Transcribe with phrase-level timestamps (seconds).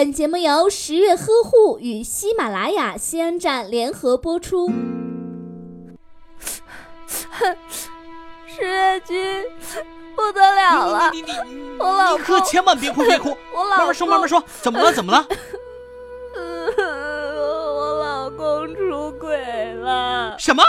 [0.00, 4.66] 本节目由十月呵护与喜马拉雅西安站联合播出。
[8.48, 9.44] 十月君，
[10.16, 11.10] 不得了了！
[11.12, 15.26] 你你你，我老你可千万别哭别哭， 我老慢慢说慢慢说，怎么了怎么了？
[17.76, 19.36] 我老公出轨
[19.74, 20.34] 了。
[20.38, 20.62] 什么？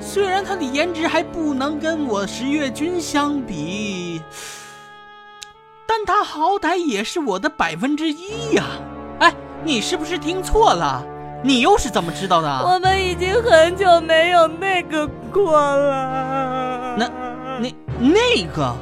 [0.00, 4.20] 虽然他的颜值还不能跟我十月君相比，
[5.90, 8.62] 但他好歹也是我的百分之一呀！
[9.18, 9.34] 哎，
[9.64, 11.04] 你是不是听错了？
[11.42, 12.48] 你又是怎么知道的？
[12.64, 16.94] 我们已经很久没有那个过了。
[16.96, 17.10] 那
[17.58, 18.72] 那那个，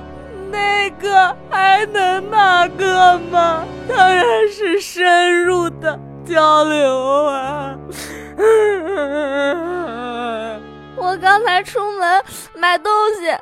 [0.50, 3.64] 那个还能那个吗？
[3.88, 7.74] 当然是深入的交流啊！
[10.94, 12.22] 我刚才出门
[12.54, 13.34] 买东西，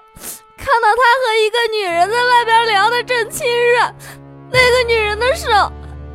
[0.66, 3.94] 看到他和一个女人在外边聊得正亲热，
[4.50, 5.46] 那个女人的手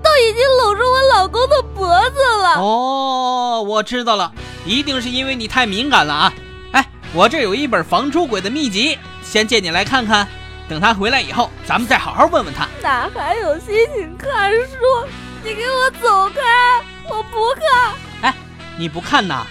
[0.03, 2.55] 都已经搂住我老公的脖子了。
[2.59, 4.29] 哦，我知道了，
[4.65, 6.33] 一定是因为你太敏感了啊！
[6.73, 10.27] 哎，我这有一本防出轨的秘籍，先借你来看看。
[10.67, 12.67] 等他回来以后，咱们再好好问问他。
[12.81, 15.07] 哪还有心情看书？
[15.45, 16.83] 你给我走开！
[17.09, 17.93] 我不看。
[18.23, 18.35] 哎，
[18.77, 19.47] 你不看呐？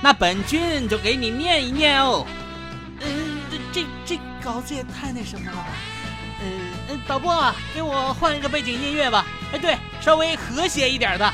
[0.00, 2.26] 那本君就给你念一念哦。
[3.00, 3.40] 嗯，
[3.72, 4.18] 这这
[4.48, 5.66] 这稿子也太那什么了吧？
[6.40, 6.48] 嗯
[6.88, 9.26] 嗯，导播，给我换一个背景音乐吧。
[9.52, 11.30] 哎，对，稍微和谐一点的。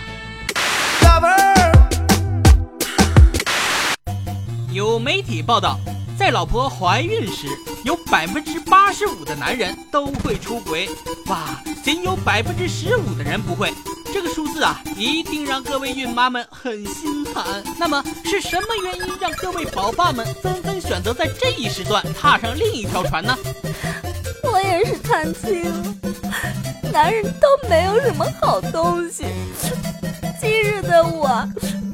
[4.73, 5.79] 有媒体报道，
[6.19, 7.47] 在老婆怀孕时，
[7.85, 10.89] 有百分之八十五的男人都会出轨，
[11.27, 13.73] 哇，仅有百分之十五的人不会。
[14.15, 17.61] 这个数字啊，一定让各位孕妈们很心寒。
[17.77, 23.37] 那么是什么原因让各位宝爸们纷纷选择在这一时段踏上另一条船呢？
[24.45, 25.65] 我也是看清，
[26.92, 29.25] 男人都没有什么好东西。
[30.41, 31.45] 今日的我，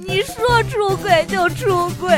[0.07, 2.15] 你说出轨就出轨；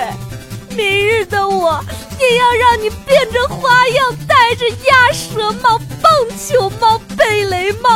[0.71, 1.81] 明日的我，
[2.19, 7.92] 也要让你变着花样戴着鸭舌帽、棒球帽、贝雷帽，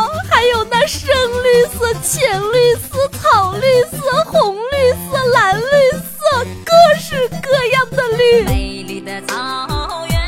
[1.68, 5.62] 色、浅绿色、草绿色、红绿色、蓝绿
[5.92, 8.42] 色，各式各样的绿。
[8.44, 10.18] 美丽的草原，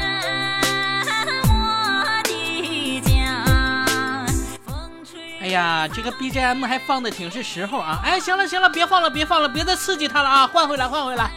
[1.48, 3.46] 我的家。
[5.40, 8.00] 哎呀，这个 BGM 还放的挺是时候啊！
[8.04, 10.46] 哎，行了行了，别放了别放了，别再刺激他了啊！
[10.46, 11.30] 换回来换回来。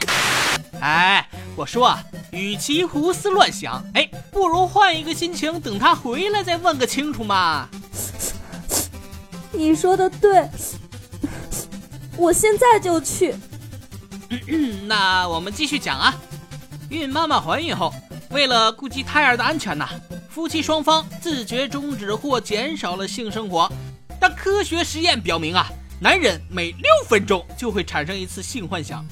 [0.81, 1.95] 哎，我说，
[2.31, 7.69] 与其胡思乱想，哎，不如换一个心情，等他回来再问个清楚嘛。
[9.51, 10.47] 你说的对，
[12.17, 13.35] 我现在就去。
[14.87, 16.13] 那我们继续讲啊。
[16.89, 17.93] 孕妈妈怀孕后，
[18.31, 19.87] 为了顾及胎儿的安全呐，
[20.29, 23.71] 夫妻双方自觉终止或减少了性生活。
[24.19, 25.67] 但科学实验表明啊，
[26.01, 29.05] 男人每六分钟就会产生一次性幻想。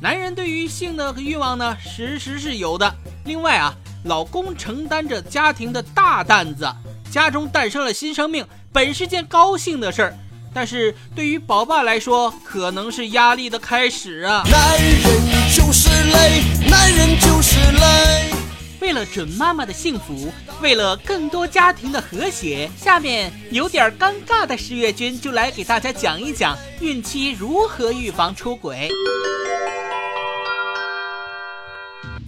[0.00, 2.94] 男人对于性的欲望呢，时时是有的。
[3.24, 3.74] 另外啊，
[4.04, 6.66] 老公承担着家庭的大担子，
[7.10, 10.16] 家中诞生了新生命，本是件高兴的事儿。
[10.54, 14.42] 但是对于宝爸来说，可能是压力的开始啊！
[14.50, 15.02] 男人
[15.54, 18.32] 就是累，男人就是累。
[18.80, 20.32] 为了准妈妈的幸福，
[20.62, 28.88] 为了更多家庭的和谐，下面有点尴尬的十月君就来给大家讲一讲孕期如何预防出轨。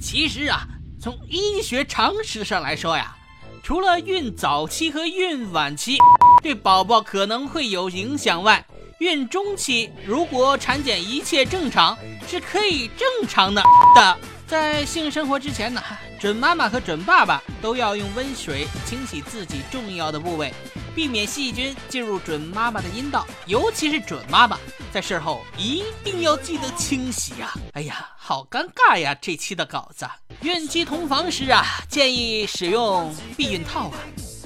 [0.01, 0.67] 其实啊，
[1.01, 3.17] 从医学常识上来说呀，
[3.63, 5.99] 除了孕早期和孕晚期
[6.43, 8.65] 对宝宝可能会有影响外，
[8.99, 13.63] 孕中期如果产检一切正常，是可以正常的
[13.95, 14.19] 的。
[14.47, 15.81] 在性生活之前呢，
[16.19, 20.53] 准妈妈和准爸爸都要用温水清洗自己重要的部位，
[20.95, 24.59] 避免细菌进入准妈妈的阴道，尤其是准妈妈
[24.93, 29.17] 在事后一定要记得清洗呀、哎呀，好尴尬呀！
[29.21, 30.09] 这期的稿子，
[30.43, 33.99] 孕期同房时啊，建议使用避孕套啊。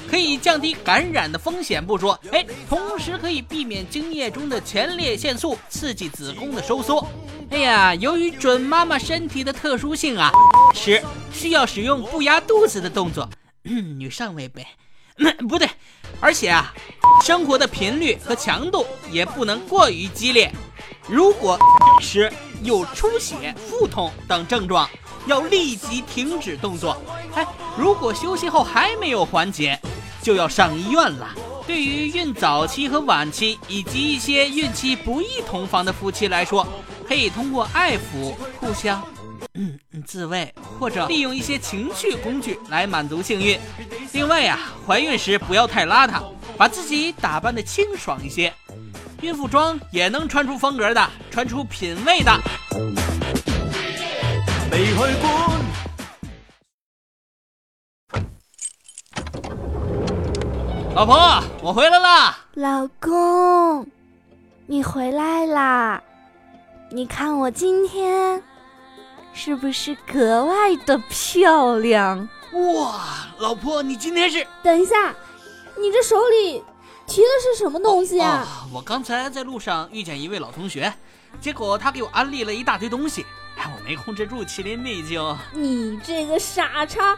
[0.06, 7.08] 可以降低感染的风险不说，哎，同时可以避免精液中的前列腺素刺激子宫的收缩。
[7.50, 10.30] 哎呀，由于准妈妈身体的特殊性啊，
[10.74, 11.02] 是
[11.32, 13.28] 需要使用不压肚子的动作，
[13.64, 14.64] 嗯、女上位呗，
[15.16, 15.68] 嗯不对，
[16.24, 16.72] 而且啊，
[17.22, 20.50] 生活的频率和强度也不能过于激烈。
[21.06, 21.58] 如果
[22.00, 22.32] 时
[22.62, 24.88] 有出血、腹痛等症状，
[25.26, 26.96] 要立即停止动作。
[27.34, 29.78] 哎，如果休息后还没有缓解，
[30.22, 31.28] 就要上医院了。
[31.66, 36.66] 对于孕早期和晚期以及一些孕期不宜同房的夫妻来说，
[37.06, 39.02] 可以通过爱抚、互相。
[40.04, 43.58] 嗯，自慰或者利用一些情趣工具来满足性欲。
[44.12, 46.22] 另外呀、怀孕时不要太邋遢，
[46.56, 48.52] 把自己打扮的清爽一些。
[49.22, 52.32] 孕妇装也能穿出风格的，穿出品味的。
[54.70, 55.54] 没去过。
[60.94, 62.38] 老婆，我回来啦！
[62.54, 63.84] 老公，
[64.66, 66.00] 你回来啦！
[66.90, 68.40] 你看我今天
[69.34, 72.28] 是不是格外的漂亮？
[72.52, 75.12] 哇，老婆，你今天是等一下，
[75.76, 76.62] 你这手里
[77.06, 78.46] 提的是什么东西啊？
[78.46, 80.92] 哦我刚才在路上遇见一位老同学，
[81.40, 83.26] 结果他给我安利了一大堆东西，
[83.56, 85.36] 哎，我没控制住，麒麟臂就……
[85.52, 87.16] 你这个傻叉，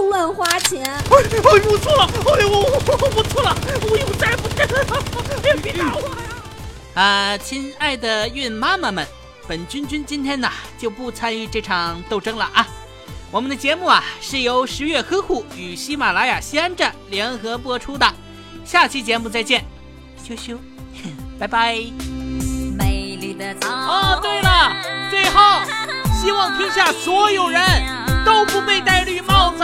[0.00, 0.84] 又乱花钱！
[0.84, 3.56] 哎，哎，我错了，哎呦，我我我错了，
[3.90, 5.04] 我以后再也不这样了，
[5.44, 7.02] 哎，别打我呀！
[7.02, 9.06] 啊，亲爱的孕妈妈们，
[9.52, 12.66] 本君君今天呢就不参与这场斗争了啊。
[13.30, 18.10] 我们的节目啊是由十月呵护与喜马拉雅西安站联合播出的，
[18.64, 19.62] 下期节目再见，
[20.24, 20.58] 羞羞，
[21.38, 21.74] 拜拜。
[22.78, 24.74] 美丽的草哦，对了，
[25.10, 25.60] 最后
[26.18, 27.60] 希望天下所有人
[28.24, 29.62] 都不被戴绿帽子。